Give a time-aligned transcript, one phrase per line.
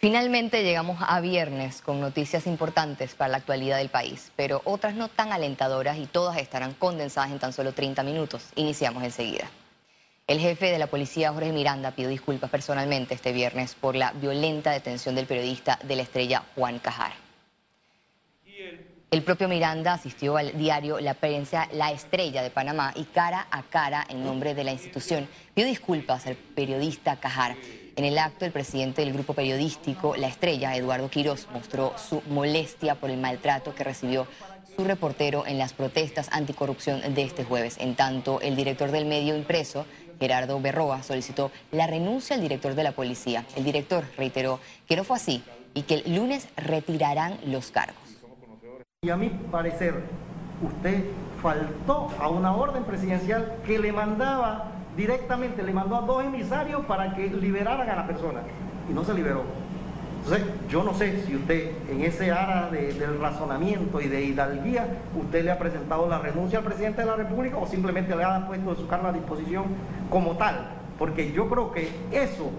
[0.00, 5.08] Finalmente llegamos a viernes con noticias importantes para la actualidad del país, pero otras no
[5.08, 8.44] tan alentadoras y todas estarán condensadas en tan solo 30 minutos.
[8.54, 9.50] Iniciamos enseguida.
[10.28, 14.70] El jefe de la policía, Jorge Miranda, pidió disculpas personalmente este viernes por la violenta
[14.70, 17.14] detención del periodista de la estrella Juan Cajar.
[19.10, 23.62] El propio Miranda asistió al diario La Prensa La Estrella de Panamá y cara a
[23.62, 27.56] cara en nombre de la institución pidió disculpas al periodista Cajar
[27.98, 32.94] en el acto, el presidente del grupo periodístico La Estrella, Eduardo Quirós, mostró su molestia
[32.94, 34.28] por el maltrato que recibió
[34.76, 37.76] su reportero en las protestas anticorrupción de este jueves.
[37.80, 39.84] En tanto, el director del medio impreso,
[40.20, 43.44] Gerardo Berroa, solicitó la renuncia al director de la policía.
[43.56, 45.42] El director reiteró que no fue así
[45.74, 47.96] y que el lunes retirarán los cargos.
[49.02, 50.04] Y a mi parecer,
[50.62, 51.04] usted
[51.42, 57.14] faltó a una orden presidencial que le mandaba directamente le mandó a dos emisarios para
[57.14, 58.40] que liberaran a la persona
[58.90, 59.44] y no se liberó.
[60.24, 65.44] Entonces, yo no sé si usted en ese área del razonamiento y de hidalguía, usted
[65.44, 68.74] le ha presentado la renuncia al presidente de la República o simplemente le ha puesto
[68.74, 69.66] su cargo a disposición
[70.10, 72.50] como tal, porque yo creo que eso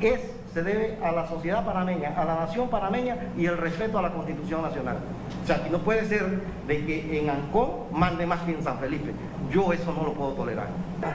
[0.00, 0.20] es
[0.54, 4.12] se debe a la sociedad panameña, a la nación panameña y el respeto a la
[4.12, 4.98] Constitución Nacional.
[5.42, 6.24] O sea, aquí no puede ser
[6.68, 9.10] de que en Ancón mande más que en San Felipe.
[9.50, 10.68] Yo eso no lo puedo tolerar.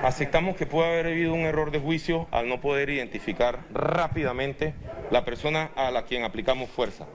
[0.03, 4.73] Aceptamos que puede haber habido un error de juicio al no poder identificar rápidamente
[5.09, 7.05] la persona a la quien aplicamos fuerza.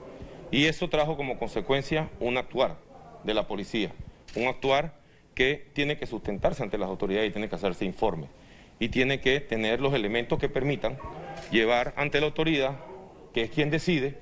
[0.49, 2.75] Y eso trajo como consecuencia un actuar
[3.23, 3.91] de la policía,
[4.35, 4.93] un actuar
[5.35, 8.27] que tiene que sustentarse ante las autoridades y tiene que hacerse informe
[8.79, 10.97] y tiene que tener los elementos que permitan
[11.51, 12.75] llevar ante la autoridad,
[13.33, 14.19] que es quien decide,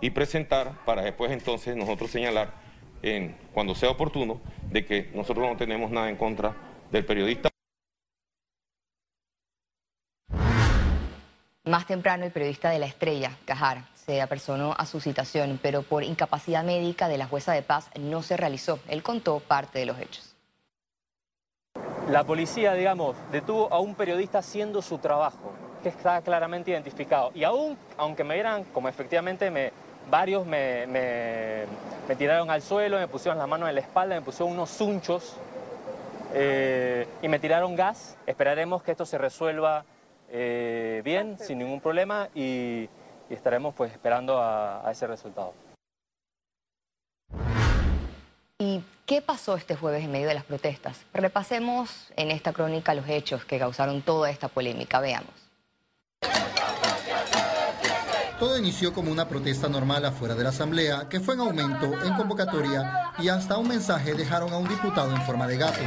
[0.00, 2.52] y presentar para después entonces nosotros señalar,
[3.02, 6.54] en, cuando sea oportuno, de que nosotros no tenemos nada en contra
[6.90, 7.48] del periodista.
[11.64, 16.04] Más temprano, el periodista de La Estrella, Cajar, se apersonó a su citación, pero por
[16.04, 18.78] incapacidad médica de la jueza de paz no se realizó.
[18.86, 20.36] Él contó parte de los hechos.
[22.08, 25.52] La policía, digamos, detuvo a un periodista haciendo su trabajo,
[25.86, 27.30] que está claramente identificado.
[27.32, 29.70] Y aún, aunque me vieran, como efectivamente me,
[30.10, 30.84] varios me,
[32.18, 35.36] tiraron al suelo, me pusieron las manos en la espalda, me pusieron unos zunchos
[36.34, 39.84] eh, y me tiraron gas, esperaremos que esto se resuelva
[40.28, 42.88] eh, bien, sin ningún problema, y,
[43.30, 45.52] estaremos pues esperando a ese resultado.
[48.58, 51.04] ¿Y qué pasó este jueves en medio de las protestas?
[51.12, 54.98] Repasemos en esta crónica los hechos que causaron toda esta polémica.
[54.98, 55.45] Veamos.
[58.38, 62.14] Todo inició como una protesta normal afuera de la Asamblea, que fue en aumento, en
[62.14, 65.80] convocatoria y hasta un mensaje dejaron a un diputado en forma de gato.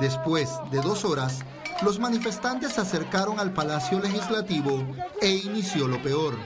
[0.00, 1.40] Después de dos horas,
[1.82, 4.84] los manifestantes se acercaron al Palacio Legislativo
[5.20, 6.36] e inició lo peor.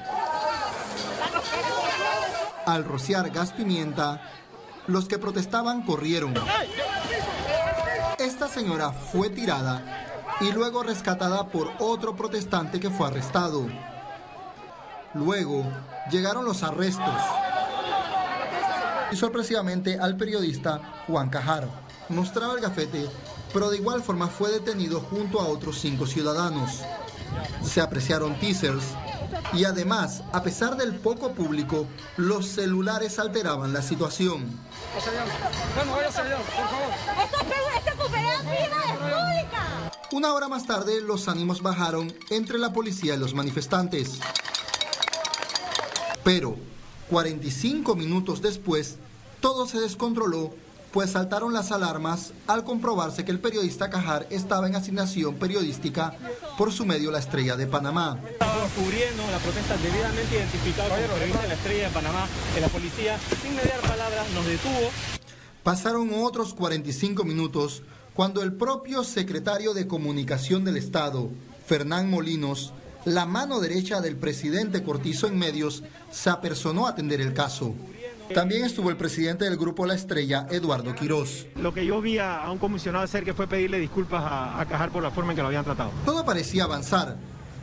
[2.66, 4.20] Al rociar gas pimienta,
[4.86, 6.34] los que protestaban corrieron.
[8.18, 9.82] Esta señora fue tirada
[10.40, 13.66] y luego rescatada por otro protestante que fue arrestado.
[15.16, 15.64] Luego
[16.10, 17.04] llegaron los arrestos
[19.10, 21.70] y sorpresivamente al periodista Juan Cajaro.
[22.10, 23.08] Mostraba el gafete,
[23.52, 26.82] pero de igual forma fue detenido junto a otros cinco ciudadanos.
[27.62, 28.84] Se apreciaron teasers
[29.52, 34.60] y además, a pesar del poco público, los celulares alteraban la situación.
[40.12, 44.20] Una hora más tarde, los ánimos bajaron entre la policía y los manifestantes.
[46.26, 46.56] Pero,
[47.08, 48.96] 45 minutos después,
[49.40, 50.52] todo se descontroló
[50.90, 56.16] pues saltaron las alarmas al comprobarse que el periodista Cajar estaba en asignación periodística
[56.56, 58.18] por su medio La Estrella de Panamá.
[58.28, 63.54] Estábamos cubriendo la protesta debidamente identificada como La Estrella de Panamá, que la policía, sin
[63.54, 64.90] mediar palabras, nos detuvo.
[65.62, 67.82] Pasaron otros 45 minutos
[68.14, 71.28] cuando el propio secretario de Comunicación del Estado,
[71.66, 72.72] Fernán Molinos,
[73.06, 77.72] la mano derecha del presidente Cortizo en medios, se apersonó a atender el caso.
[78.34, 81.46] También estuvo el presidente del grupo La Estrella, Eduardo Quirós.
[81.54, 84.90] Lo que yo vi a, un comisionado hacer que fue pedirle disculpas a, a Cajar
[84.90, 85.92] por la forma en que lo habían tratado.
[86.04, 87.16] Todo parecía avanzar,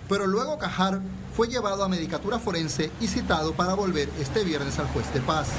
[0.07, 1.01] pero luego Cajar
[1.35, 5.49] fue llevado a medicatura forense y citado para volver este viernes al juez de paz.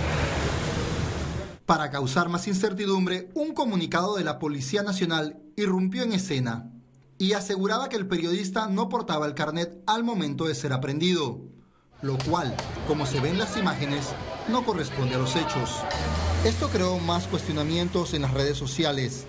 [1.66, 6.70] Para causar más incertidumbre, un comunicado de la Policía Nacional irrumpió en escena
[7.18, 11.40] y aseguraba que el periodista no portaba el carnet al momento de ser aprendido
[12.04, 12.54] lo cual,
[12.86, 14.04] como se ve en las imágenes,
[14.48, 15.70] no corresponde a los hechos.
[16.44, 19.24] Esto creó más cuestionamientos en las redes sociales.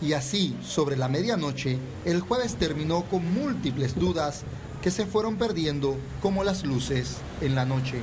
[0.00, 4.44] Y así, sobre la medianoche, el jueves terminó con múltiples dudas
[4.82, 8.00] que se fueron perdiendo como las luces en la noche.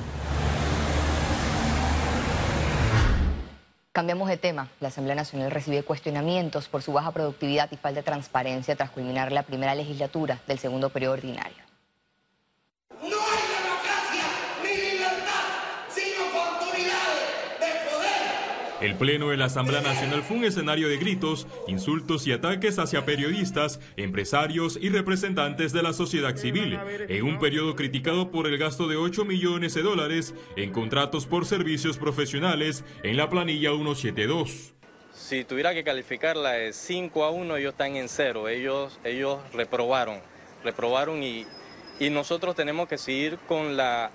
[3.99, 4.69] Cambiamos de tema.
[4.79, 9.33] La Asamblea Nacional recibe cuestionamientos por su baja productividad y falta de transparencia tras culminar
[9.33, 11.68] la primera legislatura del segundo periodo ordinario.
[18.81, 23.03] El pleno de la Asamblea Nacional fue un escenario de gritos, insultos y ataques hacia
[23.03, 26.79] periodistas, empresarios y representantes de la sociedad civil,
[27.09, 31.45] en un periodo criticado por el gasto de 8 millones de dólares en contratos por
[31.45, 34.73] servicios profesionales en la planilla 172.
[35.13, 40.21] Si tuviera que calificarla de 5 a 1, ellos están en cero, ellos, ellos reprobaron,
[40.63, 41.45] reprobaron y,
[41.99, 44.11] y nosotros tenemos que seguir con, la,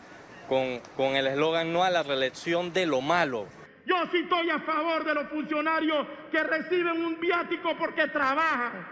[0.49, 3.47] con, con el eslogan no a la reelección de lo malo.
[3.87, 8.87] Yo sí estoy a favor de los funcionarios que reciben un viático porque trabajan.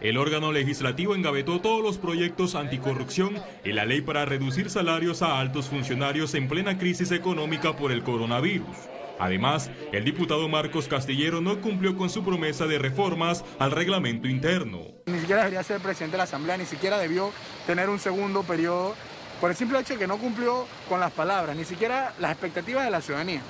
[0.00, 3.34] El órgano legislativo engavetó todos los proyectos anticorrupción
[3.64, 8.02] y la ley para reducir salarios a altos funcionarios en plena crisis económica por el
[8.02, 8.76] coronavirus.
[9.18, 14.78] Además, el diputado Marcos Castillero no cumplió con su promesa de reformas al reglamento interno.
[15.04, 17.30] Ni siquiera debería ser presidente de la Asamblea, ni siquiera debió
[17.66, 18.96] tener un segundo periodo
[19.40, 22.84] por el simple hecho de que no cumplió con las palabras, ni siquiera las expectativas
[22.84, 23.42] de la ciudadanía.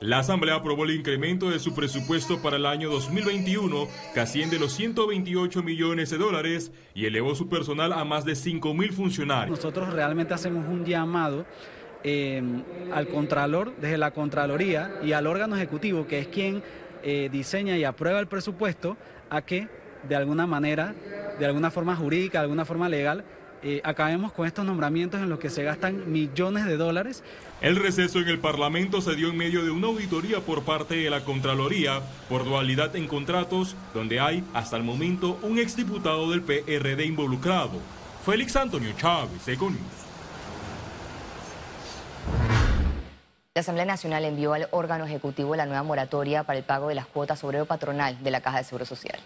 [0.00, 4.72] La Asamblea aprobó el incremento de su presupuesto para el año 2021, que asciende los
[4.74, 9.56] 128 millones de dólares, y elevó su personal a más de 5 mil funcionarios.
[9.56, 11.44] Nosotros realmente hacemos un llamado
[12.04, 12.40] eh,
[12.92, 16.62] al Contralor, desde la Contraloría, y al órgano ejecutivo, que es quien
[17.02, 18.96] eh, diseña y aprueba el presupuesto,
[19.28, 19.66] a que
[20.08, 20.94] de alguna manera
[21.38, 23.24] de alguna forma jurídica, de alguna forma legal,
[23.62, 27.24] eh, acabemos con estos nombramientos en los que se gastan millones de dólares.
[27.60, 31.10] El receso en el Parlamento se dio en medio de una auditoría por parte de
[31.10, 37.06] la Contraloría por dualidad en contratos, donde hay hasta el momento un exdiputado del PRD
[37.06, 37.80] involucrado,
[38.24, 39.80] Félix Antonio Chávez, Econius.
[43.54, 47.06] La Asamblea Nacional envió al órgano ejecutivo la nueva moratoria para el pago de las
[47.06, 49.18] cuotas obrero patronal de la Caja de Seguro Social.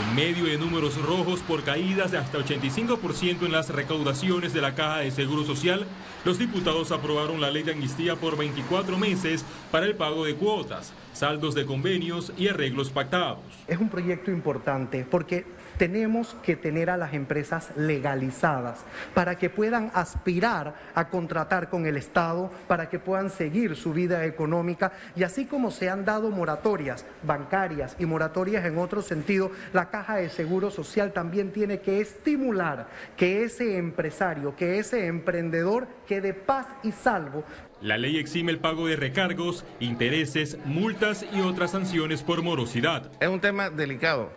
[0.00, 4.74] En medio de números rojos por caídas de hasta 85% en las recaudaciones de la
[4.74, 5.84] Caja de Seguro Social,
[6.24, 10.94] los diputados aprobaron la ley de amnistía por 24 meses para el pago de cuotas,
[11.12, 13.40] saldos de convenios y arreglos pactados.
[13.68, 15.44] Es un proyecto importante porque
[15.76, 21.96] tenemos que tener a las empresas legalizadas para que puedan aspirar a contratar con el
[21.96, 27.06] Estado, para que puedan seguir su vida económica y así como se han dado moratorias
[27.22, 32.88] bancarias y moratorias en otro sentido, la Caja de Seguro Social también tiene que estimular
[33.16, 37.44] que ese empresario, que ese emprendedor quede paz y salvo
[37.82, 43.10] la ley exime el pago de recargos, intereses, multas y otras sanciones por morosidad.
[43.20, 44.30] Es un tema delicado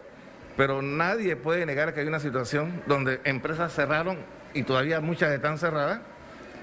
[0.55, 4.17] pero nadie puede negar que hay una situación donde empresas cerraron
[4.53, 6.01] y todavía muchas están cerradas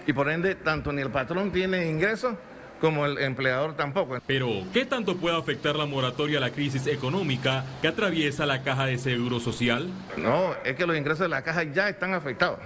[0.07, 2.37] y por ende tanto ni el patrón tiene ingresos
[2.81, 4.19] como el empleador tampoco.
[4.27, 8.87] Pero, ¿qué tanto puede afectar la moratoria a la crisis económica que atraviesa la caja
[8.87, 9.89] de seguro social?
[10.17, 12.59] No, es que los ingresos de la caja ya están afectados.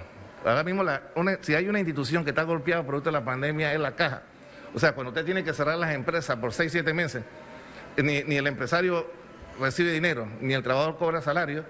[0.45, 0.83] Ahora mismo,
[1.41, 4.23] si hay una institución que está golpeada producto de la pandemia, es la caja.
[4.73, 7.23] O sea, cuando usted tiene que cerrar las empresas por 6, 7 meses,
[7.97, 9.09] ni, ni el empresario
[9.59, 11.65] recibe dinero, ni el trabajador cobra salario,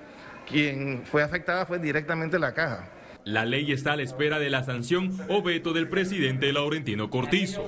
[0.49, 2.89] quien fue afectada fue directamente la caja.
[3.25, 7.65] La ley está a la espera de la sanción o veto del presidente Laurentino Cortizo.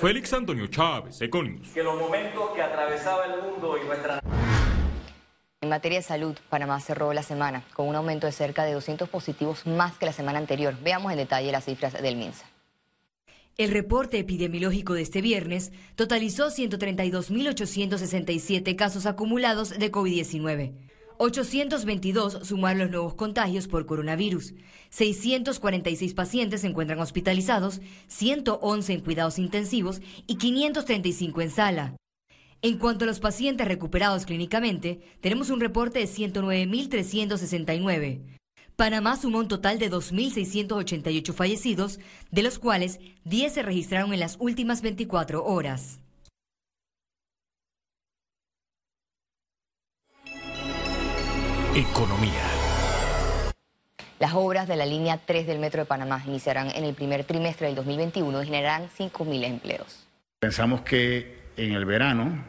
[0.00, 1.70] Félix Antonio Chávez, Econius.
[1.70, 4.22] Que los momentos que atravesaba el mundo y nuestra...
[5.60, 9.08] En materia de salud, Panamá cerró la semana con un aumento de cerca de 200
[9.08, 10.76] positivos más que la semana anterior.
[10.84, 12.46] Veamos en detalle las cifras del MINSA.
[13.56, 20.74] El reporte epidemiológico de este viernes totalizó 132.867 casos acumulados de COVID-19.
[21.18, 24.54] 822 sumaron los nuevos contagios por coronavirus.
[24.90, 31.96] 646 pacientes se encuentran hospitalizados, 111 en cuidados intensivos y 535 en sala.
[32.62, 38.20] En cuanto a los pacientes recuperados clínicamente, tenemos un reporte de 109.369.
[38.76, 41.98] Panamá sumó un total de 2.688 fallecidos,
[42.30, 45.98] de los cuales 10 se registraron en las últimas 24 horas.
[51.74, 52.32] Economía.
[54.18, 57.66] Las obras de la línea 3 del Metro de Panamá iniciarán en el primer trimestre
[57.66, 60.08] del 2021 y generarán 5.000 empleos.
[60.40, 62.42] Pensamos que en el verano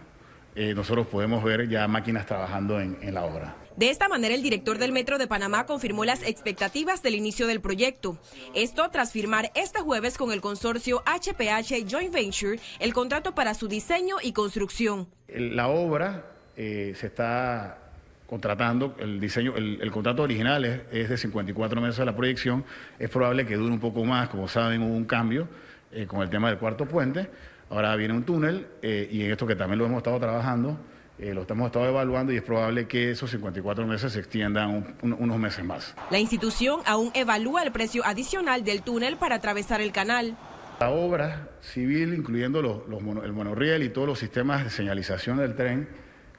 [0.56, 3.56] eh, nosotros podemos ver ya máquinas trabajando en la obra.
[3.76, 7.60] De esta manera, el director del Metro de Panamá confirmó las expectativas del inicio del
[7.60, 8.18] proyecto.
[8.56, 13.68] Esto tras firmar este jueves con el consorcio HPH Joint Venture el contrato para su
[13.68, 15.10] diseño y construcción.
[15.28, 17.89] La obra eh, se está
[18.30, 22.64] contratando, el diseño, el, contrato original es, de 54 meses de la proyección,
[23.00, 25.48] es probable que dure un poco más, como saben hubo un cambio
[25.92, 27.28] eh, con el tema del cuarto puente,
[27.72, 30.78] ahora viene un túnel eh, y en esto que también lo hemos estado trabajando,
[31.18, 35.40] eh, lo hemos estado evaluando y es probable que esos 54 meses se extiendan unos
[35.40, 35.96] meses más.
[36.12, 40.38] La institución aún evalúa el precio adicional del túnel para atravesar el canal.
[40.80, 42.84] La obra civil, incluyendo los,
[43.24, 45.90] el monorriel y todos los sistemas de señalización del tren,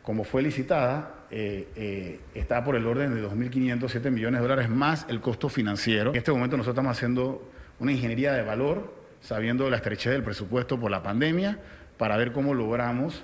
[0.02, 5.06] como fue licitada, eh, eh, está por el orden de 2.507 millones de dólares más
[5.08, 6.10] el costo financiero.
[6.10, 10.78] En este momento nosotros estamos haciendo una ingeniería de valor, sabiendo la estrechez del presupuesto
[10.78, 11.58] por la pandemia,
[11.96, 13.22] para ver cómo logramos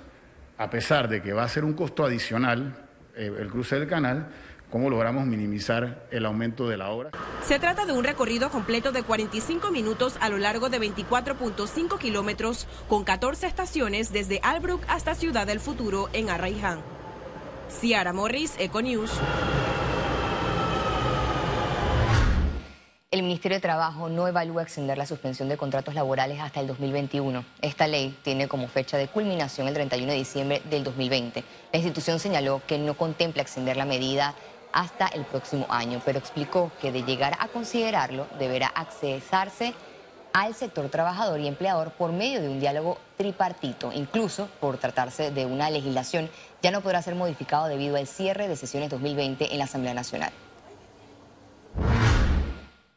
[0.57, 2.75] a pesar de que va a ser un costo adicional
[3.15, 4.29] eh, el cruce del canal,
[4.69, 7.11] ¿Cómo logramos minimizar el aumento de la obra?
[7.41, 12.67] Se trata de un recorrido completo de 45 minutos a lo largo de 24.5 kilómetros,
[12.89, 16.96] con 14 estaciones desde Albrook hasta Ciudad del Futuro en Arraiján.
[17.69, 19.11] Ciara Morris, Econews.
[23.11, 27.43] El Ministerio de Trabajo no evalúa extender la suspensión de contratos laborales hasta el 2021.
[27.61, 31.43] Esta ley tiene como fecha de culminación el 31 de diciembre del 2020.
[31.71, 34.33] La institución señaló que no contempla extender la medida
[34.71, 39.73] hasta el próximo año, pero explicó que de llegar a considerarlo deberá accesarse
[40.37, 43.91] al sector trabajador y empleador por medio de un diálogo tripartito.
[43.91, 46.29] Incluso por tratarse de una legislación,
[46.61, 50.31] ya no podrá ser modificado debido al cierre de sesiones 2020 en la Asamblea Nacional.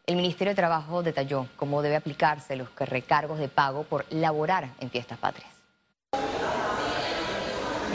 [0.07, 4.91] El Ministerio de Trabajo detalló cómo debe aplicarse los recargos de pago por laborar en
[4.91, 5.60] fiestas patrias.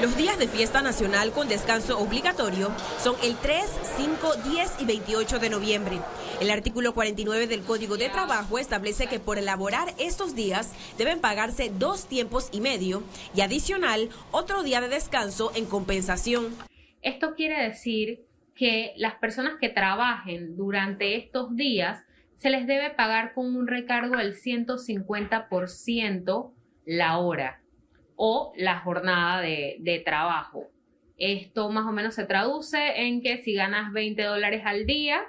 [0.02, 2.68] Los días de fiesta nacional con descanso obligatorio
[3.00, 3.64] son el 3,
[3.96, 6.02] 5, 10 y 28 de noviembre.
[6.42, 11.72] El artículo 49 del Código de Trabajo establece que por elaborar estos días deben pagarse
[11.80, 16.54] dos tiempos y medio y adicional otro día de descanso en compensación.
[17.02, 22.04] Esto quiere decir que las personas que trabajen durante estos días
[22.36, 26.52] se les debe pagar con un recargo del 150%
[26.86, 27.62] la hora
[28.16, 30.70] o la jornada de, trabajo.
[31.18, 35.24] Esto más o menos se traduce en que si ganas 20 dólares al día,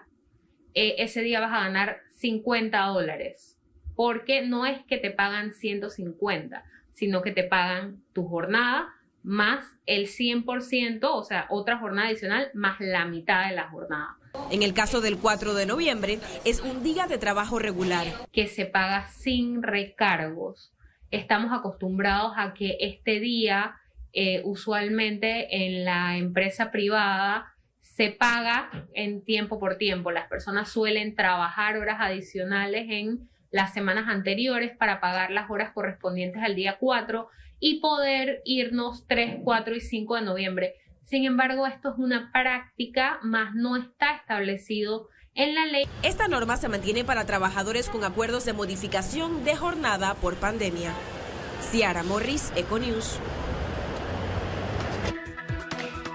[0.75, 3.59] eh, ese día vas a ganar 50 dólares,
[3.95, 8.93] porque no es que te pagan 150, sino que te pagan tu jornada
[9.27, 14.17] más el 100%, o sea, otra jornada adicional, más la mitad de la jornada.
[14.53, 18.07] En el caso del 4 de noviembre, es un día de trabajo regular.
[18.33, 20.73] Que se paga sin recargos.
[21.11, 23.77] Estamos acostumbrados a que este día,
[24.13, 30.11] eh, usualmente en la empresa privada, se paga en tiempo por tiempo.
[30.11, 36.43] Las personas suelen trabajar horas adicionales en las semanas anteriores para pagar las horas correspondientes
[36.43, 37.29] al día 4
[37.61, 40.75] y poder irnos 3, 4 y 5 de noviembre.
[41.05, 45.87] Sin embargo, esto es una práctica, más no está establecido en la ley.
[46.03, 50.93] Esta norma se mantiene para trabajadores con acuerdos de modificación de jornada por pandemia.
[51.71, 53.19] Ciara Morris, Econews.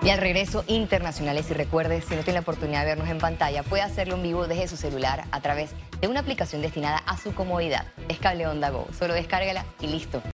[0.03, 1.51] Y al regreso, internacionales.
[1.51, 4.47] Y recuerde, si no tiene la oportunidad de vernos en pantalla, puede hacerlo en vivo
[4.47, 7.85] desde su celular a través de una aplicación destinada a su comodidad.
[8.09, 8.87] Es Cable Onda Go.
[8.97, 10.23] Solo descárgala y listo.